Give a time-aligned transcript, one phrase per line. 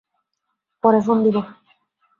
[0.83, 1.37] পরে ফোন দিব।